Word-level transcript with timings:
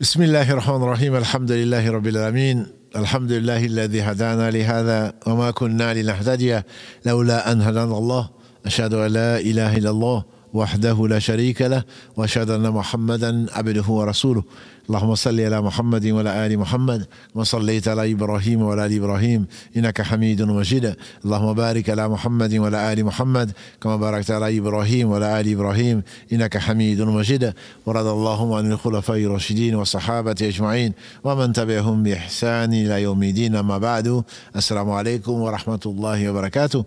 بسم 0.00 0.22
الله 0.22 0.52
الرحمن 0.52 0.82
الرحيم 0.82 1.16
الحمد 1.16 1.52
لله 1.52 1.90
رب 1.90 2.06
العالمين 2.06 2.66
الحمد 2.96 3.32
لله 3.32 3.64
الذي 3.64 4.02
هدانا 4.02 4.50
لهذا 4.50 5.12
وما 5.26 5.50
كنا 5.50 5.94
لنهتدي 5.94 6.60
لولا 7.06 7.52
أن 7.52 7.62
هدانا 7.62 7.98
الله 7.98 8.30
أشهد 8.66 8.94
أن 8.94 9.10
لا 9.12 9.38
إله 9.38 9.76
إلا 9.76 9.90
الله 9.90 10.24
وحده 10.56 11.08
لا 11.08 11.18
شريك 11.18 11.62
له 11.62 11.84
وأشهد 12.16 12.50
أن 12.50 12.70
محمدا 12.70 13.46
عبده 13.52 13.88
ورسوله. 13.88 14.44
اللهم 14.88 15.14
صل 15.14 15.40
على 15.40 15.62
محمد 15.62 16.06
وعلى 16.06 16.46
آل 16.46 16.58
محمد 16.58 17.06
وصليت 17.34 17.88
على 17.88 18.12
إبراهيم 18.12 18.62
وعلى 18.62 18.86
آل 18.86 18.92
إبراهيم 18.96 19.46
إنك 19.76 20.02
حميد 20.02 20.42
مجيد. 20.42 20.94
اللهم 21.24 21.52
بارك 21.52 21.90
على 21.90 22.08
محمد 22.08 22.54
وعلى 22.54 22.92
آل 22.92 23.04
محمد 23.04 23.52
كما 23.82 23.96
باركت 23.96 24.30
على 24.30 24.58
إبراهيم 24.58 25.10
وعلى 25.10 25.40
آل 25.40 25.52
إبراهيم 25.52 26.02
إنك 26.32 26.58
حميد 26.58 27.02
مجيد. 27.02 27.52
ورضى 27.86 28.10
اللهم 28.10 28.52
عن 28.52 28.72
الخلفاء 28.72 29.18
الراشدين 29.18 29.74
والصحابة 29.74 30.36
أجمعين 30.42 30.92
ومن 31.24 31.52
تبعهم 31.52 32.02
بإحسان 32.02 32.70
إلى 32.74 33.02
يوم 33.02 33.22
الدين 33.22 33.56
أما 33.56 33.78
بعد. 33.78 34.22
السلام 34.56 34.90
عليكم 34.90 35.32
ورحمة 35.32 35.80
الله 35.86 36.30
وبركاته. 36.30 36.84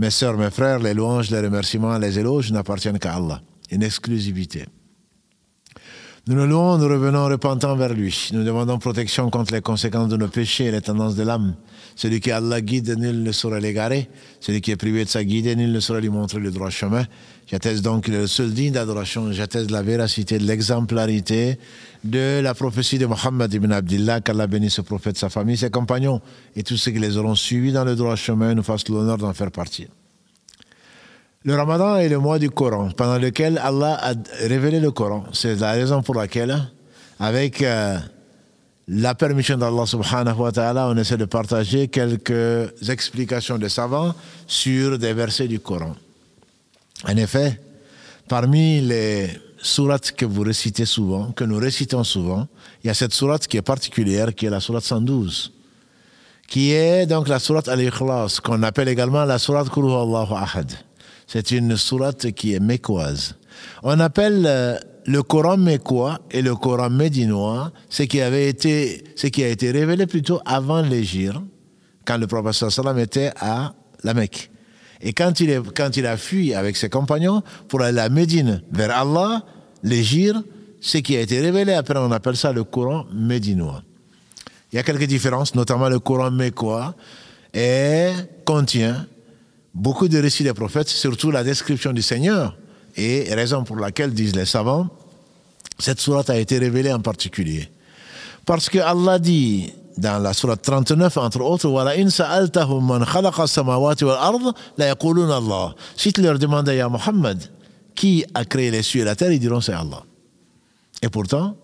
Mes 0.00 0.08
sœurs, 0.08 0.38
mes 0.38 0.50
frères, 0.50 0.78
les 0.78 0.94
louanges, 0.94 1.30
les 1.30 1.40
remerciements, 1.40 1.98
les 1.98 2.18
éloges 2.18 2.50
n'appartiennent 2.52 2.98
qu'à 2.98 3.16
Allah. 3.16 3.42
Une 3.70 3.82
exclusivité. 3.82 4.64
Nous 6.26 6.36
nous 6.36 6.46
louons, 6.46 6.76
nous 6.76 6.86
revenons 6.86 7.24
repentant 7.26 7.74
vers 7.76 7.94
lui. 7.94 8.28
Nous 8.34 8.44
demandons 8.44 8.78
protection 8.78 9.30
contre 9.30 9.54
les 9.54 9.62
conséquences 9.62 10.10
de 10.10 10.18
nos 10.18 10.28
péchés 10.28 10.66
et 10.66 10.70
les 10.70 10.82
tendances 10.82 11.16
de 11.16 11.22
l'âme. 11.22 11.54
Celui 11.96 12.20
qui 12.20 12.30
Allah 12.30 12.60
guide, 12.60 12.94
nul 12.98 13.22
ne 13.22 13.32
saurait 13.32 13.60
l'égarer. 13.60 14.08
Celui 14.38 14.60
qui 14.60 14.70
est 14.70 14.76
privé 14.76 15.04
de 15.04 15.08
sa 15.08 15.24
guide, 15.24 15.46
nul 15.56 15.72
ne 15.72 15.80
saurait 15.80 16.02
lui 16.02 16.10
montrer 16.10 16.38
le 16.38 16.50
droit 16.50 16.68
chemin. 16.68 17.06
J'atteste 17.46 17.82
donc 17.82 18.06
le 18.06 18.26
seul 18.26 18.52
digne 18.52 18.72
d'adoration. 18.72 19.32
J'atteste 19.32 19.70
la 19.70 19.82
véracité, 19.82 20.38
l'exemplarité 20.38 21.58
de 22.04 22.40
la 22.40 22.52
prophétie 22.52 22.98
de 22.98 23.06
Mohammed 23.06 23.52
ibn 23.54 23.72
Abdullah, 23.72 24.20
qu'Allah 24.20 24.46
bénisse 24.46 24.74
ce 24.74 24.82
prophète, 24.82 25.16
sa 25.16 25.30
famille, 25.30 25.56
ses 25.56 25.70
compagnons 25.70 26.20
et 26.54 26.62
tous 26.62 26.76
ceux 26.76 26.90
qui 26.90 26.98
les 26.98 27.16
auront 27.16 27.34
suivis 27.34 27.72
dans 27.72 27.84
le 27.84 27.96
droit 27.96 28.14
chemin 28.14 28.54
nous 28.54 28.62
fassent 28.62 28.88
l'honneur 28.88 29.16
d'en 29.16 29.32
faire 29.32 29.50
partie. 29.50 29.88
Le 31.42 31.54
Ramadan 31.54 31.96
est 31.96 32.10
le 32.10 32.18
mois 32.18 32.38
du 32.38 32.50
Coran, 32.50 32.90
pendant 32.94 33.16
lequel 33.16 33.56
Allah 33.64 33.98
a 34.02 34.12
révélé 34.46 34.78
le 34.78 34.90
Coran. 34.90 35.24
C'est 35.32 35.58
la 35.58 35.72
raison 35.72 36.02
pour 36.02 36.14
laquelle, 36.14 36.54
avec 37.18 37.62
euh, 37.62 37.98
la 38.88 39.14
permission 39.14 39.56
d'Allah 39.56 39.86
subhanahu 39.86 40.36
wa 40.36 40.52
ta'ala, 40.52 40.88
on 40.88 40.96
essaie 40.98 41.16
de 41.16 41.24
partager 41.24 41.88
quelques 41.88 42.70
explications 42.90 43.56
de 43.56 43.68
savants 43.68 44.14
sur 44.46 44.98
des 44.98 45.14
versets 45.14 45.48
du 45.48 45.60
Coran. 45.60 45.94
En 47.08 47.16
effet, 47.16 47.58
parmi 48.28 48.82
les 48.82 49.30
sourates 49.56 50.12
que 50.12 50.26
vous 50.26 50.42
récitez 50.42 50.84
souvent, 50.84 51.32
que 51.32 51.44
nous 51.44 51.56
récitons 51.56 52.04
souvent, 52.04 52.48
il 52.84 52.88
y 52.88 52.90
a 52.90 52.94
cette 52.94 53.14
sourate 53.14 53.46
qui 53.46 53.56
est 53.56 53.62
particulière, 53.62 54.34
qui 54.34 54.44
est 54.44 54.50
la 54.50 54.60
sourate 54.60 54.84
112, 54.84 55.54
qui 56.46 56.72
est 56.72 57.06
donc 57.06 57.28
la 57.28 57.38
sourate 57.38 57.68
Al-Ikhlas, 57.68 58.40
qu'on 58.44 58.62
appelle 58.62 58.88
également 58.88 59.24
la 59.24 59.38
sourate 59.38 59.70
Kulu 59.70 59.90
Allahu 59.90 60.34
Ahad. 60.34 60.89
C'est 61.32 61.52
une 61.52 61.76
sourate 61.76 62.32
qui 62.32 62.54
est 62.54 62.60
mécoise. 62.60 63.36
On 63.84 64.00
appelle 64.00 64.42
euh, 64.48 64.76
le 65.06 65.22
Coran 65.22 65.58
mécois 65.58 66.18
et 66.28 66.42
le 66.42 66.56
Coran 66.56 66.90
médinois 66.90 67.70
ce 67.88 68.02
qui 68.02 68.20
avait 68.20 68.48
été, 68.48 69.04
ce 69.14 69.28
qui 69.28 69.44
a 69.44 69.48
été 69.48 69.70
révélé 69.70 70.08
plutôt 70.08 70.40
avant 70.44 70.82
l'Égypte, 70.82 71.36
quand 72.04 72.18
le 72.18 72.26
prophète 72.26 72.68
sallam 72.68 72.98
était 72.98 73.30
à 73.38 73.74
la 74.02 74.12
Mecque. 74.12 74.50
Et 75.00 75.12
quand 75.12 75.38
il, 75.38 75.62
quand 75.72 75.96
il 75.96 76.04
a 76.06 76.16
fui 76.16 76.52
avec 76.52 76.76
ses 76.76 76.88
compagnons 76.88 77.44
pour 77.68 77.80
aller 77.82 78.00
à 78.00 78.08
Médine 78.08 78.64
vers 78.72 78.90
Allah, 78.90 79.44
l'Égypte, 79.84 80.40
ce 80.80 80.98
qui 80.98 81.16
a 81.16 81.20
été 81.20 81.40
révélé, 81.40 81.74
après 81.74 82.00
on 82.00 82.10
appelle 82.10 82.36
ça 82.36 82.52
le 82.52 82.64
Coran 82.64 83.06
médinois. 83.14 83.84
Il 84.72 84.76
y 84.76 84.78
a 84.80 84.82
quelques 84.82 85.04
différences, 85.06 85.54
notamment 85.54 85.88
le 85.88 86.00
Coran 86.00 86.32
mécois, 86.32 86.96
et 87.54 88.10
contient 88.44 89.06
beaucoup 89.74 90.08
de 90.08 90.18
récits 90.18 90.44
des 90.44 90.54
prophètes, 90.54 90.88
surtout 90.88 91.30
la 91.30 91.44
description 91.44 91.92
du 91.92 92.02
Seigneur, 92.02 92.56
et 92.96 93.32
raison 93.34 93.64
pour 93.64 93.76
laquelle, 93.76 94.12
disent 94.12 94.36
les 94.36 94.46
savants, 94.46 94.88
cette 95.78 96.00
sourate 96.00 96.30
a 96.30 96.38
été 96.38 96.58
révélée 96.58 96.92
en 96.92 97.00
particulier. 97.00 97.70
Parce 98.44 98.68
que 98.68 98.78
Allah 98.78 99.18
dit 99.18 99.72
dans 99.96 100.18
la 100.18 100.32
sourate 100.32 100.62
39, 100.62 101.16
entre 101.18 101.40
autres, 101.40 101.68
Si 105.96 106.12
tu 106.12 106.22
leur 106.22 106.38
demandais 106.38 106.80
à 106.80 106.88
Mohammed 106.88 107.38
qui 107.94 108.24
a 108.34 108.44
créé 108.44 108.70
les 108.70 108.82
cieux 108.82 109.02
et 109.02 109.04
la 109.04 109.14
terre, 109.14 109.32
ils 109.32 109.40
diront 109.40 109.60
c'est 109.60 109.72
Allah. 109.72 110.02
Et 111.02 111.08
pourtant, 111.08 111.56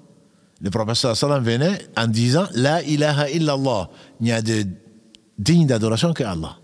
le 0.61 0.71
prophète 0.71 1.15
sallam 1.15 1.43
venait 1.43 1.79
en 1.97 2.07
disant 2.07 2.47
La 2.55 2.83
ilaha 2.83 3.31
illallah. 3.31 3.89
Il 4.21 4.25
n'y 4.25 4.33
a 4.33 4.43
de 4.43 4.65
digne 5.39 5.67
d'adoration 5.67 6.13
que 6.13 6.25
Allah. 6.25 6.57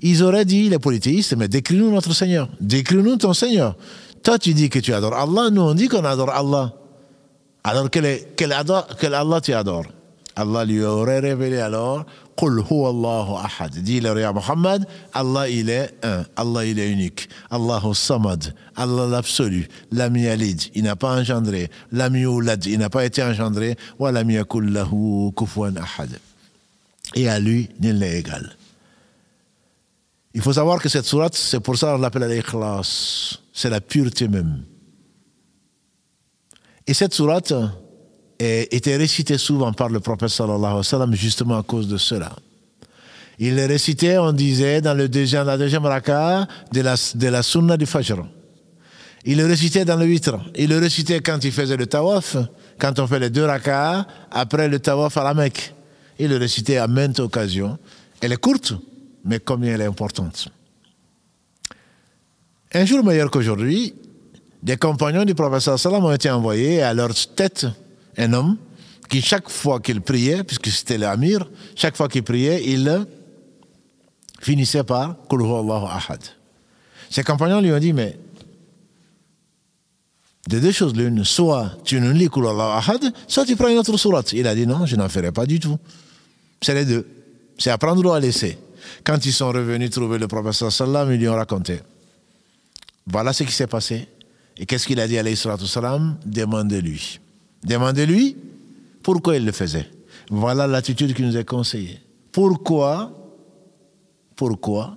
Ils 0.00 0.22
auraient 0.22 0.44
dit, 0.44 0.68
les 0.68 0.78
polythéistes, 0.78 1.36
mais 1.36 1.48
décris-nous 1.48 1.90
notre 1.90 2.12
Seigneur. 2.12 2.48
Décris-nous 2.60 3.16
ton 3.16 3.32
Seigneur. 3.32 3.76
Toi, 4.22 4.38
tu 4.38 4.54
dis 4.54 4.70
que 4.70 4.78
tu 4.78 4.92
adores 4.92 5.14
Allah, 5.14 5.50
nous, 5.50 5.62
on 5.62 5.74
dit 5.74 5.88
qu'on 5.88 6.04
adore 6.04 6.30
Allah. 6.30 6.72
Alors, 7.62 7.90
quel, 7.90 8.20
quel, 8.36 8.54
quel 8.98 9.14
Allah 9.14 9.40
tu 9.40 9.52
adores? 9.52 9.86
Allah 10.36 10.64
lui 10.64 10.82
aurait 10.82 11.20
révélé 11.20 11.58
alors 11.58 12.04
Qul 12.36 12.60
Allahu 12.68 13.36
ahad. 13.38 13.72
Dis-leur 13.76 14.16
à 14.28 14.32
Muhammad, 14.32 14.86
Allah 15.12 15.48
il 15.48 15.70
est 15.70 15.94
un, 16.02 16.24
Allah 16.36 16.64
il 16.64 16.78
est 16.80 16.90
unique. 16.90 17.28
Allahu 17.50 17.94
samad, 17.94 18.52
Allah 18.74 19.06
l'absolu, 19.06 19.68
l'am 19.92 20.16
yalid, 20.16 20.60
il 20.74 20.82
n'a 20.82 20.96
pas 20.96 21.16
engendré, 21.20 21.70
l'am 21.92 22.16
yulad, 22.16 22.66
il 22.66 22.78
n'a 22.78 22.90
pas 22.90 23.04
été 23.04 23.22
engendré, 23.22 23.76
wa 23.98 24.10
lam 24.10 24.28
yakul 24.30 24.72
lahu 24.72 25.30
ahad. 25.76 26.10
Et 27.14 27.28
à 27.28 27.38
lui, 27.38 27.68
nul 27.80 27.98
n'est 27.98 28.18
égal. 28.18 28.56
Il 30.34 30.42
faut 30.42 30.52
savoir 30.52 30.80
que 30.80 30.88
cette 30.88 31.04
sourate, 31.04 31.36
c'est 31.36 31.60
pour 31.60 31.76
ça 31.78 31.92
qu'on 31.92 31.98
l'appelle 31.98 32.28
l'ikhlas. 32.28 33.38
C'est 33.52 33.70
la 33.70 33.80
pureté 33.80 34.26
même. 34.26 34.64
Et 36.86 36.92
cette 36.92 37.14
sourate 37.14 37.52
était 38.38 38.96
récitée 38.96 39.38
souvent 39.38 39.72
par 39.72 39.88
le 39.88 40.00
prophète 40.00 40.28
sallallahu 40.28 40.64
alayhi 40.64 40.76
wa 40.76 40.84
sallam 40.84 41.14
justement 41.14 41.58
à 41.58 41.62
cause 41.62 41.86
de 41.86 41.96
cela. 41.96 42.32
Il 43.38 43.56
le 43.56 43.66
récitait, 43.66 44.18
on 44.18 44.32
disait, 44.32 44.80
dans 44.80 44.94
le 44.94 45.08
deuxième, 45.08 45.46
la 45.46 45.56
deuxième 45.56 45.86
raka 45.86 46.46
de 46.72 46.80
la, 46.80 46.94
de 47.14 47.28
la 47.28 47.42
sunna 47.42 47.76
du 47.76 47.86
fajr. 47.86 48.24
Il 49.24 49.38
le 49.38 49.46
récitait 49.46 49.84
dans 49.84 49.96
le 49.96 50.04
huître. 50.04 50.36
Il 50.56 50.68
le 50.68 50.78
récitait 50.78 51.20
quand 51.20 51.42
il 51.44 51.52
faisait 51.52 51.76
le 51.76 51.86
tawaf, 51.86 52.36
quand 52.78 52.98
on 52.98 53.06
fait 53.06 53.18
les 53.18 53.30
deux 53.30 53.44
rakas, 53.44 54.06
après 54.30 54.68
le 54.68 54.78
tawaf 54.78 55.16
à 55.16 55.24
la 55.24 55.34
Mecque. 55.34 55.74
Il 56.18 56.28
le 56.28 56.36
récitait 56.36 56.76
à 56.76 56.86
maintes 56.86 57.20
occasions. 57.20 57.78
Elle 58.20 58.32
est 58.32 58.36
courte, 58.36 58.74
mais 59.24 59.40
combien 59.40 59.74
elle 59.74 59.80
est 59.80 59.86
importante. 59.86 60.48
Un 62.72 62.84
jour 62.84 63.04
meilleur 63.04 63.30
qu'aujourd'hui, 63.30 63.94
des 64.62 64.76
compagnons 64.76 65.24
du 65.24 65.34
professeur 65.34 65.78
Salam 65.78 66.04
ont 66.04 66.12
été 66.12 66.30
envoyés 66.30 66.82
à 66.82 66.92
leur 66.94 67.14
tête 67.34 67.66
un 68.16 68.32
homme 68.32 68.56
qui, 69.08 69.22
chaque 69.22 69.48
fois 69.48 69.80
qu'il 69.80 70.00
priait, 70.00 70.42
puisque 70.42 70.68
c'était 70.68 70.98
l'amir, 70.98 71.48
chaque 71.76 71.96
fois 71.96 72.08
qu'il 72.08 72.22
priait, 72.22 72.62
il 72.66 73.06
finissait 74.40 74.84
par 74.84 75.16
Allahu 75.30 75.86
Ahad. 75.88 76.20
Ses 77.10 77.22
compagnons 77.22 77.60
lui 77.60 77.72
ont 77.72 77.78
dit, 77.78 77.92
mais 77.92 78.18
de 80.48 80.58
deux 80.58 80.72
choses 80.72 80.94
l'une, 80.94 81.24
soit 81.24 81.72
tu 81.84 82.00
ne 82.00 82.10
lis 82.10 82.28
Allahu 82.34 82.60
Ahad, 82.60 83.12
soit 83.28 83.44
tu 83.44 83.56
prends 83.56 83.68
une 83.68 83.78
autre 83.78 83.96
sourate. 83.96 84.32
Il 84.32 84.46
a 84.46 84.54
dit, 84.54 84.66
non, 84.66 84.84
je 84.84 84.96
n'en 84.96 85.08
ferai 85.08 85.32
pas 85.32 85.46
du 85.46 85.60
tout. 85.60 85.78
C'est 86.60 86.74
les 86.74 86.84
deux. 86.84 87.06
C'est 87.58 87.70
à 87.70 87.78
prendre 87.78 88.04
ou 88.04 88.12
à 88.12 88.18
laisser. 88.18 88.58
Quand 89.04 89.24
ils 89.24 89.32
sont 89.32 89.48
revenus 89.48 89.90
trouver 89.90 90.18
le 90.18 90.28
professeur 90.28 90.70
ils 91.10 91.18
lui 91.18 91.28
ont 91.28 91.34
raconté. 91.34 91.80
Voilà 93.06 93.32
ce 93.32 93.44
qui 93.44 93.52
s'est 93.52 93.66
passé. 93.66 94.08
Et 94.56 94.66
qu'est-ce 94.66 94.86
qu'il 94.86 95.00
a 95.00 95.08
dit 95.08 95.18
à 95.18 95.24
salam 95.36 96.16
Demandez-lui. 96.24 97.20
Demandez-lui 97.64 98.36
pourquoi 99.02 99.36
il 99.36 99.44
le 99.44 99.52
faisait. 99.52 99.88
Voilà 100.30 100.66
l'attitude 100.66 101.14
qui 101.14 101.22
nous 101.22 101.36
est 101.36 101.44
conseillée. 101.44 102.00
Pourquoi 102.32 103.12
Pourquoi 104.36 104.96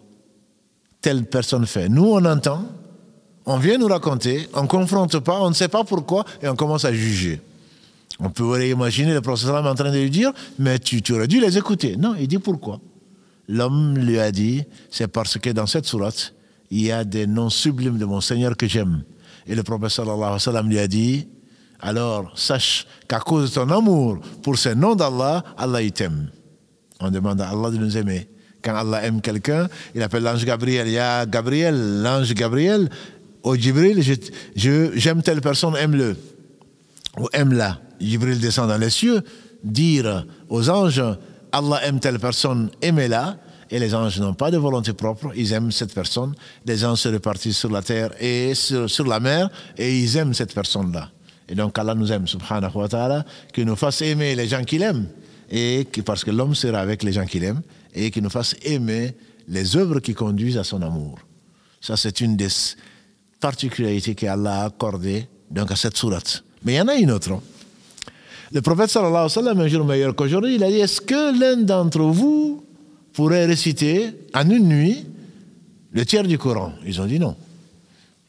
telle 1.01 1.25
personne 1.25 1.65
fait? 1.65 1.89
Nous, 1.89 2.05
on 2.05 2.25
entend, 2.25 2.65
on 3.45 3.57
vient 3.57 3.77
nous 3.77 3.87
raconter, 3.87 4.47
on 4.53 4.63
ne 4.63 4.67
confronte 4.67 5.19
pas, 5.19 5.41
on 5.41 5.49
ne 5.49 5.53
sait 5.53 5.67
pas 5.67 5.83
pourquoi, 5.83 6.25
et 6.41 6.47
on 6.47 6.55
commence 6.55 6.85
à 6.85 6.93
juger. 6.93 7.39
On 8.19 8.29
peut 8.29 8.65
imaginer 8.65 9.13
le 9.13 9.21
professeur 9.21 9.63
en 9.63 9.75
train 9.75 9.91
de 9.91 9.99
lui 9.99 10.09
dire, 10.09 10.31
mais 10.57 10.79
tu, 10.79 11.01
tu 11.01 11.13
aurais 11.13 11.27
dû 11.27 11.39
les 11.39 11.57
écouter. 11.57 11.95
Non, 11.97 12.15
il 12.19 12.27
dit 12.27 12.39
pourquoi? 12.39 12.79
L'homme 13.47 13.97
lui 13.97 14.19
a 14.19 14.31
dit, 14.31 14.63
c'est 14.89 15.07
parce 15.07 15.37
que 15.37 15.49
dans 15.51 15.67
cette 15.67 15.85
sourate, 15.85 16.33
il 16.69 16.81
y 16.81 16.91
a 16.91 17.03
des 17.03 17.27
noms 17.27 17.49
sublimes 17.49 17.97
de 17.97 18.05
mon 18.05 18.21
Seigneur 18.21 18.57
que 18.57 18.67
j'aime. 18.67 19.03
Et 19.47 19.55
le 19.55 19.63
prophète 19.63 19.91
sallallahu 19.91 20.67
lui 20.67 20.79
a 20.79 20.87
dit, 20.87 21.27
alors 21.79 22.37
sache 22.37 22.85
qu'à 23.07 23.19
cause 23.19 23.49
de 23.51 23.55
ton 23.55 23.69
amour 23.69 24.19
pour 24.43 24.57
ces 24.57 24.75
noms 24.75 24.95
d'Allah, 24.95 25.43
Allah 25.57 25.79
t'aime. 25.91 26.29
On 26.99 27.09
demande 27.09 27.39
à 27.41 27.49
Allah 27.49 27.69
de 27.69 27.77
nous 27.77 27.97
aimer. 27.97 28.27
Quand 28.61 28.75
Allah 28.75 29.03
aime 29.03 29.21
quelqu'un, 29.21 29.69
il 29.95 30.01
appelle 30.01 30.23
l'ange 30.23 30.43
Gabriel. 30.43 30.87
Il 30.87 30.93
y 30.93 30.99
a 30.99 31.25
Gabriel, 31.25 32.01
l'ange 32.01 32.33
Gabriel. 32.33 32.89
Au 33.43 33.55
Jibril, 33.55 34.03
j'aime 34.55 35.21
telle 35.21 35.39
personne, 35.41 35.75
aime-le. 35.77 36.17
Ou 37.17 37.27
aime-la. 37.31 37.79
Jibril 38.01 38.39
descend 38.39 38.67
dans 38.67 38.77
les 38.77 38.89
cieux, 38.89 39.21
dire 39.63 40.25
aux 40.49 40.69
anges, 40.69 41.03
Allah 41.51 41.79
aime 41.85 41.99
telle 41.99 42.19
personne, 42.19 42.69
aimez-la, 42.81 43.37
et 43.69 43.79
les 43.79 43.93
anges 43.93 44.19
n'ont 44.19 44.33
pas 44.33 44.51
de 44.51 44.57
volonté 44.57 44.93
propre, 44.93 45.31
ils 45.35 45.53
aiment 45.53 45.71
cette 45.71 45.93
personne. 45.93 46.33
Les 46.65 46.85
anges 46.85 46.99
se 46.99 47.09
répartissent 47.09 47.57
sur 47.57 47.71
la 47.71 47.81
terre 47.81 48.11
et 48.21 48.53
sur, 48.53 49.05
la 49.05 49.19
mer, 49.19 49.49
et 49.77 49.97
ils 49.99 50.15
aiment 50.17 50.33
cette 50.33 50.53
personne-là. 50.53 51.11
Et 51.49 51.55
donc 51.55 51.77
Allah 51.77 51.95
nous 51.95 52.11
aime, 52.11 52.27
subhanahu 52.27 52.75
wa 52.75 52.87
ta'ala, 52.87 53.25
qu'il 53.53 53.65
nous 53.65 53.75
fasse 53.75 54.01
aimer 54.01 54.35
les 54.35 54.47
gens 54.47 54.63
qu'il 54.63 54.83
aime, 54.83 55.07
et 55.49 55.87
que, 55.91 56.01
parce 56.01 56.23
que 56.23 56.31
l'homme 56.31 56.55
sera 56.55 56.79
avec 56.79 57.03
les 57.03 57.13
gens 57.13 57.25
qu'il 57.25 57.43
aime, 57.43 57.61
et 57.93 58.11
qu'il 58.11 58.23
nous 58.23 58.29
fasse 58.29 58.55
aimer 58.63 59.15
les 59.47 59.75
œuvres 59.77 59.99
qui 59.99 60.13
conduisent 60.13 60.57
à 60.57 60.63
son 60.63 60.81
amour. 60.81 61.19
Ça, 61.79 61.95
c'est 61.95 62.21
une 62.21 62.35
des 62.35 62.49
particularités 63.39 64.15
qu'Allah 64.15 64.61
a 64.61 64.65
accordées 64.65 65.27
donc, 65.49 65.71
à 65.71 65.75
cette 65.75 65.95
sourate. 65.95 66.43
Mais 66.63 66.73
il 66.73 66.75
y 66.77 66.81
en 66.81 66.87
a 66.87 66.95
une 66.95 67.11
autre. 67.11 67.39
Le 68.53 68.61
prophète 68.61 68.89
sallallahu 68.89 69.13
alayhi 69.13 69.25
wa 69.25 69.29
sallam, 69.29 69.59
un 69.59 69.67
jour 69.67 69.85
meilleur 69.85 70.15
qu'aujourd'hui, 70.15 70.55
il 70.55 70.63
a 70.63 70.69
dit 70.69 70.77
Est-ce 70.77 71.01
que 71.01 71.37
l'un 71.37 71.57
d'entre 71.63 72.01
vous 72.01 72.63
pourrait 73.13 73.45
réciter 73.45 74.11
en 74.33 74.49
une 74.49 74.67
nuit 74.67 75.05
le 75.91 76.05
tiers 76.05 76.23
du 76.23 76.37
Coran? 76.37 76.71
Ils 76.85 77.01
ont 77.01 77.05
dit 77.05 77.19
non. 77.19 77.35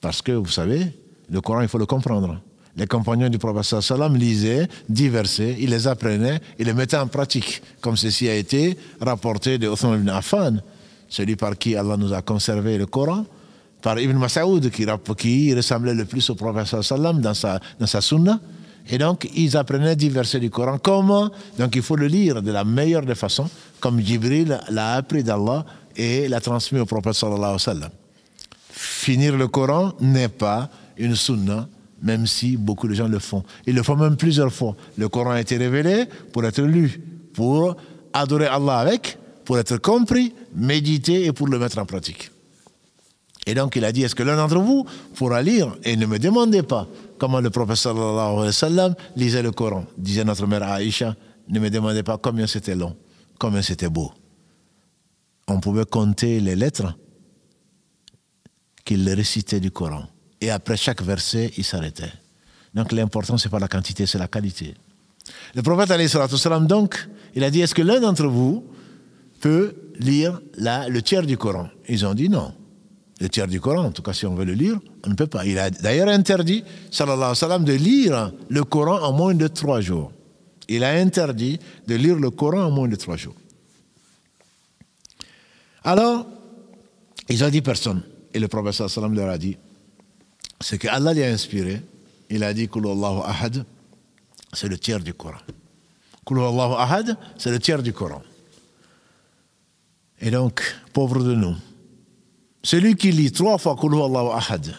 Parce 0.01 0.23
que, 0.23 0.33
vous 0.33 0.49
savez, 0.49 0.87
le 1.31 1.41
Coran, 1.41 1.61
il 1.61 1.69
faut 1.69 1.79
le 1.79 1.87
comprendre. 1.87 2.41
Les 2.77 2.87
compagnons 2.87 3.29
du 3.29 3.39
prophète 3.39 3.65
sallallahu 3.65 3.93
alayhi 3.93 4.01
wa 4.01 4.07
sallam 4.07 4.17
lisaient 4.17 4.69
dix 4.89 5.09
versets, 5.09 5.57
ils 5.59 5.71
les 5.71 5.87
apprenaient, 5.87 6.41
ils 6.59 6.67
les 6.67 6.75
mettaient 6.75 6.97
en 6.97 7.07
pratique, 7.07 7.63
comme 7.81 7.97
ceci 7.97 8.29
a 8.29 8.35
été 8.35 8.77
rapporté 9.01 9.59
de 9.59 9.69
Othman 9.69 10.01
ibn 10.01 10.09
Affan, 10.11 10.57
celui 11.09 11.37
par 11.37 11.57
qui 11.57 11.77
Allah 11.77 11.97
nous 11.97 12.13
a 12.13 12.23
conservé 12.23 12.77
le 12.77 12.87
Coran, 12.87 13.25
par 13.83 13.99
Ibn 14.01 14.17
Mas'ud, 14.17 14.71
qui, 14.71 15.55
ressemblait 15.55 15.95
le 15.95 16.05
plus 16.05 16.29
au 16.31 16.35
prophète 16.35 16.83
sallam 16.83 17.21
dans 17.21 17.35
sa, 17.35 17.61
dans 17.79 17.87
sa. 17.87 18.01
Et 18.89 18.99
donc, 18.99 19.29
ils 19.35 19.57
apprenaient 19.57 19.97
dix 19.97 20.09
versets 20.09 20.41
du 20.41 20.51
Coran. 20.51 20.79
Comment 20.79 21.31
Donc, 21.59 21.77
il 21.77 21.83
faut 21.83 21.97
le 21.97 22.07
lire 22.07 22.43
de 22.43 22.51
la 22.51 22.65
meilleure 22.65 23.05
des 23.05 23.15
façons, 23.15 23.49
comme 23.81 24.01
Jibril 24.01 24.59
l'a 24.71 24.95
appris 24.95 25.23
d'Allah 25.23 25.65
et 25.95 26.29
l'a 26.29 26.41
transmis 26.41 26.79
au 26.79 26.87
prophète 26.87 27.15
sallallahu 27.15 27.41
alayhi 27.41 27.53
wa 27.53 27.59
sallam. 27.59 27.91
Finir 28.71 29.37
le 29.37 29.49
Coran 29.49 29.93
n'est 30.01 30.29
pas 30.29 30.71
une 30.97 31.15
sunna, 31.15 31.69
même 32.03 32.27
si 32.27 32.57
beaucoup 32.57 32.89
de 32.89 32.95
gens 32.95 33.09
le 33.09 33.19
font. 33.19 33.43
Ils 33.67 33.75
le 33.75 33.83
font 33.83 33.97
même 33.97 34.17
plusieurs 34.17 34.53
fois. 34.53 34.75
Le 34.97 35.09
Coran 35.09 35.33
a 35.33 35.41
été 35.41 35.57
révélé 35.57 36.05
pour 36.33 36.45
être 36.45 36.63
lu, 36.63 37.01
pour 37.35 37.77
adorer 38.13 38.47
Allah 38.47 38.79
avec, 38.79 39.19
pour 39.45 39.59
être 39.59 39.77
compris, 39.79 40.33
médité 40.55 41.27
et 41.27 41.33
pour 41.33 41.49
le 41.49 41.59
mettre 41.59 41.79
en 41.79 41.87
pratique. 41.87 42.31
Et 43.49 43.55
donc 43.55 43.77
il 43.77 43.85
a 43.87 43.93
dit, 43.93 44.03
est-ce 44.03 44.15
que 44.15 44.23
l'un 44.23 44.37
d'entre 44.37 44.59
vous 44.59 44.85
pourra 45.15 45.41
lire 45.41 45.75
Et 45.83 45.97
ne 45.97 46.05
me 46.05 46.19
demandez 46.19 46.63
pas 46.63 46.87
comment 47.17 47.41
le 47.41 47.49
prophète 47.49 47.77
sallallahu 47.77 48.11
alayhi 48.19 48.37
wa 48.47 48.53
sallam 48.53 48.95
lisait 49.17 49.43
le 49.43 49.53
Coran. 49.53 49.87
Disait 49.97 50.23
notre 50.23 50.47
mère 50.47 50.63
Aïcha, 50.65 51.17
ne 51.49 51.59
me 51.59 51.71
demandez 51.71 52.03
pas 52.03 52.19
combien 52.19 52.47
c'était 52.47 52.75
long, 52.75 52.95
combien 53.39 53.63
c'était 53.63 53.89
beau. 53.89 54.13
On 55.47 55.61
pouvait 55.61 55.87
compter 55.87 56.41
les 56.41 56.57
lettres 56.57 56.95
qu'il 58.85 59.09
récitait 59.09 59.61
du 59.61 59.71
Coran. 59.71 60.05
Et 60.43 60.51
après 60.51 60.77
chaque 60.77 61.01
verset, 61.03 61.51
il 61.57 61.65
s'arrêtait. 61.65 62.13
Donc 62.75 62.93
l'important, 62.93 63.39
ce 63.39 63.49
n'est 63.49 63.51
pas 63.51 63.59
la 63.59 63.69
quantité, 63.69 64.05
c'est 64.05 64.19
la 64.19 64.29
qualité. 64.29 64.75
Le 65.55 65.63
prophète, 65.63 65.91
alayhi 65.91 66.15
wassalam, 66.15 66.67
donc, 66.67 67.09
il 67.35 67.43
a 67.45 67.51
dit, 67.51 67.63
est-ce 67.63 67.75
que 67.75 67.81
l'un 67.83 67.99
d'entre 68.01 68.27
vous 68.27 68.65
peut 69.41 69.75
lire 69.99 70.39
la- 70.57 70.87
le 70.91 71.01
tiers 71.01 71.25
du 71.27 71.39
Coran? 71.39 71.69
Ils 71.89 72.05
ont 72.05 72.13
dit 72.15 72.29
non. 72.29 72.53
Le 73.21 73.29
tiers 73.29 73.49
du 73.49 73.61
Coran, 73.61 73.85
en 73.85 73.91
tout 73.91 74.03
cas, 74.03 74.13
si 74.13 74.27
on 74.27 74.35
veut 74.35 74.45
le 74.45 74.53
lire, 74.53 74.79
on 75.05 75.11
ne 75.11 75.15
peut 75.15 75.27
pas. 75.27 75.45
Il 75.45 75.59
a 75.59 75.71
d'ailleurs 75.71 76.09
interdit, 76.09 76.63
sallallahu 76.91 77.31
wa 77.31 77.35
sallam, 77.35 77.65
de 77.65 77.73
lire 77.73 78.33
le 78.49 78.65
Coran 78.65 79.01
en 79.03 79.13
moins 79.13 79.35
de 79.35 79.49
trois 79.49 79.81
jours. 79.81 80.13
Il 80.69 80.85
a 80.85 80.91
interdit 80.91 81.59
de 81.87 81.95
lire 81.97 82.17
le 82.17 82.31
Coran 82.31 82.65
en 82.65 82.71
moins 82.71 82.89
de 82.89 82.97
trois 82.97 83.17
jours. 83.17 83.35
Alors, 85.83 86.27
ils 87.29 87.43
ont 87.43 87.49
dit 87.49 87.63
personne. 87.63 88.03
Et 88.33 88.39
le 88.39 88.47
prophète 88.47 88.75
sallallahu 88.75 88.99
alayhi 88.99 89.01
wa 89.01 89.09
sallam 89.09 89.15
leur 89.15 89.35
a 89.35 89.39
dit, 89.39 89.57
c'est 90.61 90.79
que 90.79 90.89
Allah 90.89 91.15
lui 91.15 91.23
a 91.23 91.29
inspiré. 91.29 91.83
Il 92.31 92.45
a 92.45 92.53
dit, 92.53 92.69
Allahu 92.73 93.21
ahad, 93.25 93.65
c'est 94.53 94.69
le 94.69 94.79
tiers 94.79 95.01
du 95.01 95.15
Coran. 95.15 95.39
Allahu 96.31 96.75
ahad, 96.79 97.17
c'est 97.37 97.51
le 97.51 97.59
tiers 97.59 97.83
du 97.83 97.93
Coran. 97.93 98.23
Et 100.21 100.31
donc, 100.31 100.63
pauvre 100.93 101.23
de 101.23 101.35
nous, 101.35 101.55
celui 102.63 102.97
qui 102.97 103.13
lit 103.13 103.33
trois 103.33 103.59
fois 103.59 103.77
ahad, 104.37 104.75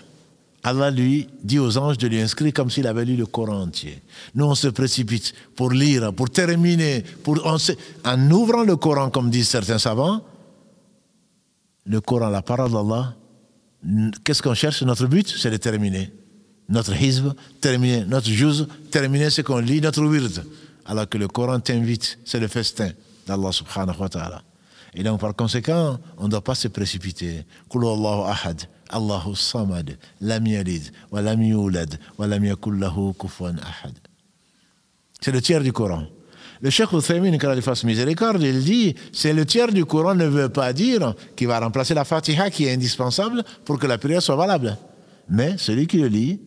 Allah 0.63 0.91
lui 0.91 1.27
dit 1.43 1.57
aux 1.59 1.77
anges 1.77 1.97
de 1.97 2.07
lui 2.07 2.19
inscrire 2.19 2.51
comme 2.53 2.69
s'il 2.69 2.85
avait 2.87 3.05
lu 3.05 3.15
le 3.15 3.25
Coran 3.25 3.61
entier. 3.61 4.01
Nous, 4.35 4.45
on 4.45 4.55
se 4.55 4.67
précipite 4.67 5.33
pour 5.55 5.71
lire, 5.71 6.13
pour 6.13 6.29
terminer, 6.29 7.03
pour, 7.23 7.45
en 7.45 8.31
ouvrant 8.31 8.63
le 8.63 8.75
Coran, 8.75 9.09
comme 9.09 9.29
disent 9.29 9.49
certains 9.49 9.79
savants, 9.79 10.21
le 11.85 12.01
Coran, 12.01 12.29
la 12.29 12.41
parole 12.41 12.71
d'Allah, 12.71 13.15
qu'est-ce 14.23 14.41
qu'on 14.41 14.53
cherche? 14.53 14.83
Notre 14.83 15.07
but, 15.07 15.27
c'est 15.27 15.49
de 15.49 15.57
terminer. 15.57 16.11
Notre 16.67 16.93
hizb, 17.01 17.29
terminer. 17.61 18.03
Notre 18.05 18.29
juz, 18.29 18.67
terminer 18.91 19.29
ce 19.29 19.41
qu'on 19.41 19.59
lit, 19.59 19.81
notre 19.81 20.03
wird. 20.03 20.43
Alors 20.85 21.07
que 21.07 21.17
le 21.17 21.27
Coran 21.27 21.59
t'invite, 21.59 22.19
c'est 22.25 22.39
le 22.39 22.47
festin 22.47 22.89
d'Allah 23.25 23.51
subhanahu 23.51 23.97
wa 23.97 24.09
ta'ala. 24.09 24.41
Et 24.93 25.03
donc, 25.03 25.19
par 25.19 25.35
conséquent, 25.35 25.99
on 26.17 26.25
ne 26.25 26.29
doit 26.29 26.43
pas 26.43 26.55
se 26.55 26.67
précipiter. 26.67 27.45
Allahu 27.73 28.23
ahad, 28.27 28.63
Allahu 28.89 29.35
samad, 29.35 29.97
lam 30.21 30.47
yalid, 30.47 30.91
wa 31.11 31.21
lam 31.21 31.41
yulad, 31.41 31.99
wa 32.17 32.27
lam 32.27 32.43
yakul 32.43 32.79
lahu 32.79 33.13
kufuwan 33.13 33.59
ahad. 33.59 33.93
C'est 35.21 35.31
le 35.31 35.41
tiers 35.41 35.61
du 35.61 35.71
Coran. 35.71 36.03
Le 36.61 36.69
Cheikh 36.69 36.91
Uthaymin, 36.91 37.37
quand 37.37 37.53
il 37.53 37.61
fasse 37.61 37.83
miséricorde, 37.83 38.41
il 38.41 38.63
dit 38.63 38.95
c'est 39.13 39.33
le 39.33 39.45
tiers 39.45 39.71
du 39.71 39.85
Coran 39.85 40.15
ne 40.15 40.25
veut 40.25 40.49
pas 40.49 40.73
dire 40.73 41.15
qu'il 41.35 41.47
va 41.47 41.59
remplacer 41.59 41.93
la 41.93 42.03
Fatiha 42.03 42.49
qui 42.49 42.65
est 42.65 42.73
indispensable 42.73 43.43
pour 43.63 43.79
que 43.79 43.87
la 43.87 43.97
prière 43.97 44.21
soit 44.21 44.35
valable. 44.35 44.77
Mais 45.29 45.57
celui 45.57 45.87
qui 45.87 45.99
le 45.99 46.07
lit 46.07 46.41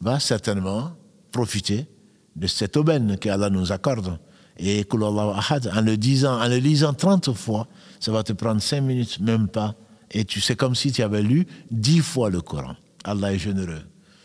va 0.00 0.18
certainement 0.18 0.92
profiter 1.30 1.86
de 2.34 2.46
cette 2.46 2.76
aubaine 2.76 3.16
qu'Allah 3.18 3.50
nous 3.50 3.70
accorde. 3.70 4.18
Et 4.58 4.84
Kul 4.84 5.02
Ahad, 5.04 5.70
en 5.74 5.80
le 5.80 5.96
disant, 5.96 6.40
en 6.40 6.48
le 6.48 6.56
lisant 6.56 6.94
30 6.94 7.32
fois, 7.32 7.66
ça 8.00 8.12
va 8.12 8.22
te 8.22 8.32
prendre 8.32 8.62
5 8.62 8.80
minutes, 8.80 9.20
même 9.20 9.48
pas. 9.48 9.74
Et 10.10 10.24
tu 10.24 10.40
sais 10.40 10.54
comme 10.54 10.74
si 10.74 10.92
tu 10.92 11.02
avais 11.02 11.22
lu 11.22 11.46
10 11.70 12.00
fois 12.00 12.30
le 12.30 12.40
Coran. 12.40 12.76
Allah 13.04 13.32
est 13.32 13.38
généreux. 13.38 13.82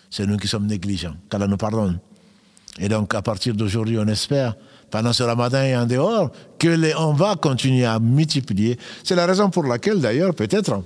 C'est 0.09 0.25
nous 0.25 0.37
qui 0.37 0.47
sommes 0.47 0.67
négligents. 0.67 1.15
Qu'Allah 1.29 1.47
nous 1.47 1.57
pardonne. 1.57 1.99
Et 2.77 2.87
donc, 2.87 3.13
à 3.13 3.21
partir 3.21 3.55
d'aujourd'hui, 3.55 3.97
on 3.97 4.07
espère, 4.07 4.55
pendant 4.91 5.13
ce 5.13 5.23
ramadan 5.23 5.63
et 5.63 5.75
en 5.75 5.85
dehors, 5.85 6.31
que 6.57 6.67
les, 6.67 6.95
on 6.95 7.13
va 7.13 7.35
continuer 7.35 7.85
à 7.85 7.99
multiplier. 7.99 8.77
C'est 9.03 9.15
la 9.15 9.25
raison 9.25 9.49
pour 9.49 9.63
laquelle, 9.63 9.99
d'ailleurs, 9.99 10.33
peut-être, 10.33 10.83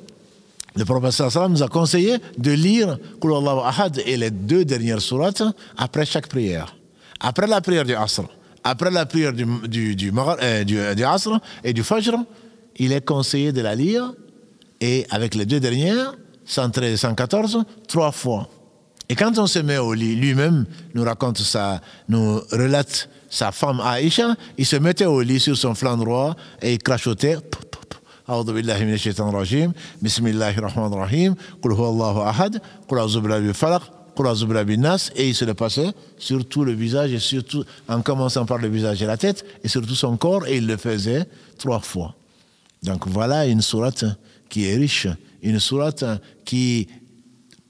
le 0.75 0.84
wa 0.86 1.12
sallam 1.12 1.51
nous 1.51 1.63
a 1.63 1.68
conseillé 1.68 2.18
de 2.38 2.51
lire 2.51 2.98
Allahu 3.24 3.60
Ahad 3.63 4.01
et 4.06 4.18
les 4.18 4.32
deux 4.32 4.65
dernières 4.65 5.01
sourates 5.01 5.44
après 5.77 6.06
chaque 6.06 6.27
prière. 6.27 6.75
Après 7.20 7.48
la 7.48 7.62
prière 7.62 7.86
du 7.86 7.94
Asr, 7.94 8.24
après 8.64 8.90
la 8.90 9.07
prière 9.07 9.33
du, 9.33 9.47
du, 9.69 9.95
du, 9.97 10.12
Maghr- 10.12 10.38
euh, 10.43 10.64
du, 10.64 10.78
du 10.95 11.05
Asr 11.05 11.38
et 11.64 11.73
du 11.73 11.83
Fajr, 11.83 12.14
il 12.76 12.93
est 12.93 13.05
conseillé 13.05 13.52
de 13.52 13.61
la 13.61 13.75
lire 13.75 14.12
et 14.81 15.07
avec 15.11 15.35
les 15.35 15.47
deux 15.47 15.61
dernières, 15.61 16.14
113 16.45 16.93
et 16.93 16.97
114, 16.97 17.64
trois 17.88 18.12
fois. 18.12 18.49
Et 19.09 19.14
quand 19.14 19.38
on 19.38 19.47
se 19.47 19.59
met 19.61 19.78
au 19.78 19.95
lit, 19.95 20.17
lui-même 20.17 20.67
nous 20.95 21.02
raconte 21.05 21.38
ça, 21.38 21.81
nous 22.09 22.40
relate 22.52 23.09
sa 23.31 23.52
femme 23.52 23.81
Aïcha, 23.81 24.37
il 24.59 24.67
se 24.67 24.76
mettait 24.76 25.07
au 25.07 25.21
lit 25.23 25.40
sur 25.40 25.57
son 25.57 25.75
flanc 25.75 25.97
droit 25.97 26.37
et 26.62 26.75
il 26.75 26.78
crachotait. 26.78 27.38
أعوذ 28.28 28.52
بالله 28.52 28.85
من 28.85 28.93
الشيطان 28.93 29.28
الرجيم 29.28 29.73
بسم 30.02 30.26
الله 30.26 30.59
الرحمن 30.59 30.93
الرحيم 30.93 31.35
قل 31.62 31.73
هو 31.73 31.88
الله 31.88 32.28
أحد 32.31 32.61
قل 32.88 32.99
أعوذ 32.99 33.21
برب 33.21 33.43
الفلق 33.49 33.83
et 35.15 35.29
il 35.29 35.36
se 35.36 35.46
le 35.46 35.53
passait 35.53 35.91
sur 36.17 36.46
tout 36.46 36.63
le 36.63 36.74
visage 36.74 37.12
et 37.13 37.20
surtout 37.20 37.63
en 37.88 38.01
commençant 38.01 38.46
par 38.46 38.58
le 38.58 38.67
visage 38.67 39.01
et 39.01 39.05
la 39.05 39.17
tête 39.17 39.46
et 39.63 39.67
sur 39.67 39.86
tout 39.86 39.96
son 39.96 40.17
corps 40.17 40.46
et 40.48 40.58
il 40.58 40.67
le 40.67 40.77
faisait 40.77 41.25
trois 41.58 41.79
fois. 41.79 42.15
Donc 42.84 43.08
voilà 43.08 43.46
une 43.46 43.62
sourate 43.62 44.05
qui 44.50 44.65
est 44.65 44.75
riche, 44.75 45.08
une 45.41 45.60
sourate 45.60 46.03
qui 46.46 46.88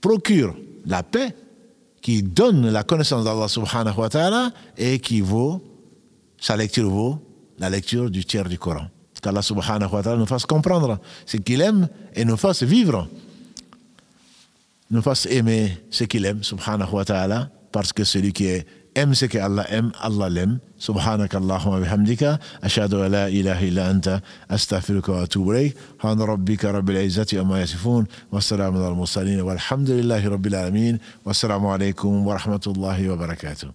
procure 0.01 0.55
la 0.85 1.03
paix, 1.03 1.35
qui 2.01 2.21
donne 2.21 2.69
la 2.69 2.83
connaissance 2.83 3.23
d'Allah 3.23 3.47
subhanahu 3.47 3.97
wa 3.97 4.09
ta'ala 4.09 4.51
et 4.77 4.99
qui 4.99 5.21
vaut, 5.21 5.61
sa 6.39 6.57
lecture 6.57 6.89
vaut 6.89 7.19
la 7.59 7.69
lecture 7.69 8.09
du 8.09 8.25
tiers 8.25 8.49
du 8.49 8.57
Coran. 8.57 8.87
Qu'Allah 9.21 9.41
subhanahu 9.41 9.89
wa 9.89 10.03
ta'ala 10.03 10.17
nous 10.17 10.25
fasse 10.25 10.45
comprendre 10.45 10.99
ce 11.25 11.37
qu'il 11.37 11.61
aime 11.61 11.87
et 12.13 12.25
nous 12.25 12.35
fasse 12.35 12.63
vivre 12.63 13.07
nous 14.93 15.01
fasse 15.01 15.25
aimer 15.25 15.77
ce 15.89 16.03
qu'il 16.05 16.23
aime, 16.25 16.43
subhanahu 16.43 16.93
wa 16.93 17.03
ta'ala, 17.03 17.49
parce 17.71 17.91
que 17.91 18.03
celui 18.03 18.31
qui 18.31 18.47
aime 18.95 19.13
ce 19.15 19.25
que 19.25 19.39
Allah 19.39 19.65
aime, 19.69 19.91
Allah 20.01 20.29
l'aime. 20.29 20.59
سبحانك 20.83 21.35
اللهم 21.35 21.73
وبحمدك 21.73 22.39
أشهد 22.63 22.93
أن 22.93 23.11
لا 23.11 23.27
إله 23.27 23.69
إلا 23.69 23.91
أنت 23.91 24.21
أستغفرك 24.51 25.09
وأتوب 25.09 25.51
إليك 25.51 25.77
سبحان 25.95 26.21
ربك 26.21 26.65
رب 26.65 26.89
العزة 26.89 27.39
عما 27.39 27.61
يصفون 27.61 28.05
والسلام 28.31 28.77
على 28.77 28.87
المرسلين 28.87 29.41
والحمد 29.41 29.89
لله 29.89 30.27
رب 30.27 30.45
العالمين 30.47 30.99
والسلام 31.25 31.65
عليكم 31.65 32.27
ورحمة 32.27 32.61
الله 32.67 33.09
وبركاته 33.09 33.67